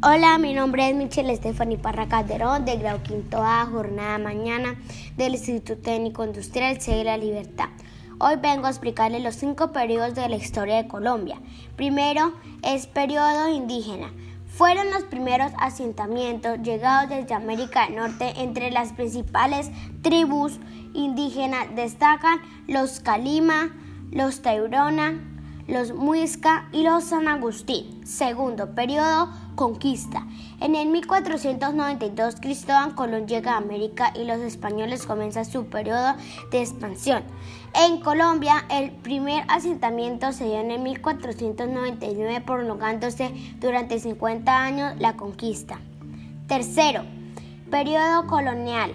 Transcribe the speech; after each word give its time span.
Hola, 0.00 0.38
mi 0.38 0.54
nombre 0.54 0.88
es 0.88 0.94
Michelle 0.94 1.34
Stephanie 1.34 1.76
Parra 1.76 2.06
Calderón, 2.06 2.64
de 2.64 2.76
grado 2.76 3.02
quinto 3.02 3.42
A, 3.42 3.66
jornada 3.66 4.16
mañana 4.18 4.76
del 5.16 5.32
Instituto 5.32 5.76
Técnico 5.76 6.24
Industrial 6.24 6.80
C 6.80 6.94
de 6.94 7.02
la 7.02 7.16
Libertad. 7.16 7.66
Hoy 8.20 8.36
vengo 8.36 8.68
a 8.68 8.70
explicarles 8.70 9.24
los 9.24 9.34
cinco 9.34 9.72
periodos 9.72 10.14
de 10.14 10.28
la 10.28 10.36
historia 10.36 10.76
de 10.76 10.86
Colombia. 10.86 11.40
Primero 11.74 12.32
es 12.62 12.86
periodo 12.86 13.48
indígena. 13.48 14.12
Fueron 14.46 14.88
los 14.92 15.02
primeros 15.02 15.50
asentamientos 15.58 16.62
llegados 16.62 17.10
desde 17.10 17.34
América 17.34 17.86
del 17.86 17.96
Norte 17.96 18.34
entre 18.36 18.70
las 18.70 18.92
principales 18.92 19.68
tribus 20.02 20.60
indígenas 20.94 21.74
destacan 21.74 22.38
los 22.68 23.00
Calima, 23.00 23.74
los 24.12 24.42
Taurona, 24.42 25.18
los 25.68 25.92
Muisca 25.92 26.66
y 26.72 26.82
los 26.82 27.04
San 27.04 27.28
Agustín. 27.28 28.04
Segundo 28.06 28.74
periodo, 28.74 29.28
conquista. 29.54 30.26
En 30.60 30.74
el 30.74 30.88
1492 30.88 32.36
Cristóbal 32.40 32.94
Colón 32.94 33.28
llega 33.28 33.52
a 33.52 33.58
América 33.58 34.12
y 34.18 34.24
los 34.24 34.38
españoles 34.38 35.04
comienzan 35.04 35.44
su 35.44 35.66
periodo 35.66 36.14
de 36.50 36.62
expansión. 36.62 37.22
En 37.74 38.00
Colombia, 38.00 38.64
el 38.70 38.92
primer 38.92 39.44
asentamiento 39.48 40.32
se 40.32 40.46
dio 40.46 40.58
en 40.58 40.70
el 40.70 40.80
1499 40.80 42.40
prolongándose 42.40 43.30
durante 43.60 44.00
50 44.00 44.64
años 44.64 44.94
la 44.98 45.16
conquista. 45.16 45.78
Tercero, 46.46 47.02
periodo 47.70 48.26
colonial. 48.26 48.94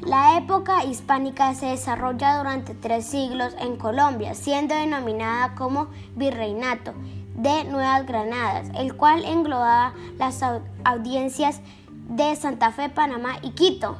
La 0.00 0.36
época 0.36 0.84
hispánica 0.84 1.54
se 1.54 1.66
desarrolla 1.66 2.38
durante 2.38 2.74
tres 2.74 3.06
siglos 3.06 3.54
en 3.58 3.76
Colombia, 3.76 4.34
siendo 4.34 4.74
denominada 4.74 5.54
como 5.54 5.88
Virreinato 6.14 6.92
de 7.34 7.64
Nuevas 7.64 8.06
Granadas, 8.06 8.68
el 8.74 8.96
cual 8.96 9.24
englobaba 9.24 9.94
las 10.18 10.40
audiencias 10.84 11.60
de 12.08 12.36
Santa 12.36 12.70
Fe, 12.70 12.90
Panamá 12.90 13.38
y 13.42 13.50
Quito. 13.52 13.96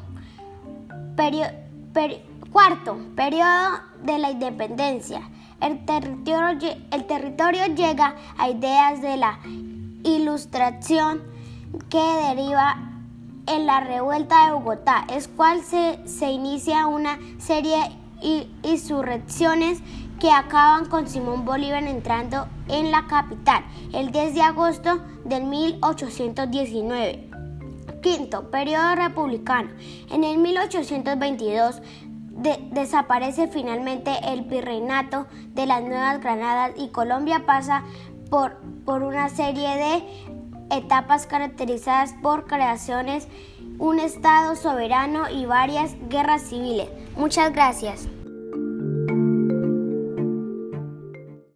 cuarto, 2.52 2.98
periodo 3.16 3.80
de 4.02 4.18
la 4.18 4.30
independencia. 4.30 5.22
El 5.60 5.84
territorio, 5.86 6.76
el 6.90 7.06
territorio 7.06 7.66
llega 7.74 8.14
a 8.38 8.48
ideas 8.50 9.00
de 9.00 9.16
la 9.16 9.40
ilustración 10.04 11.22
que 11.88 12.02
deriva 12.28 12.93
en 13.46 13.66
la 13.66 13.80
revuelta 13.80 14.46
de 14.46 14.52
Bogotá, 14.52 15.06
es 15.12 15.28
cual 15.28 15.62
se, 15.62 15.98
se 16.06 16.30
inicia 16.30 16.86
una 16.86 17.18
serie 17.38 17.76
de 18.22 18.48
insurrecciones 18.62 19.82
que 20.20 20.30
acaban 20.30 20.86
con 20.86 21.08
Simón 21.08 21.44
Bolívar 21.44 21.82
entrando 21.82 22.46
en 22.68 22.90
la 22.90 23.06
capital 23.06 23.64
el 23.92 24.10
10 24.10 24.34
de 24.34 24.42
agosto 24.42 25.00
del 25.24 25.44
1819. 25.44 27.30
Quinto, 28.02 28.50
periodo 28.50 28.94
republicano. 28.94 29.70
En 30.10 30.24
el 30.24 30.38
1822 30.38 31.82
desaparece 32.70 33.48
finalmente 33.48 34.12
el 34.32 34.42
virreinato 34.42 35.26
de 35.54 35.66
las 35.66 35.82
Nuevas 35.82 36.20
Granadas 36.20 36.72
y 36.76 36.88
Colombia 36.88 37.44
pasa 37.46 37.84
por, 38.30 38.56
por 38.84 39.02
una 39.02 39.28
serie 39.28 39.76
de 39.76 40.33
etapas 40.76 41.26
caracterizadas 41.26 42.14
por 42.22 42.46
creaciones, 42.46 43.28
un 43.78 43.98
Estado 43.98 44.56
soberano 44.56 45.28
y 45.28 45.46
varias 45.46 45.94
guerras 46.08 46.42
civiles. 46.42 46.88
Muchas 47.16 47.52
gracias. 47.52 48.08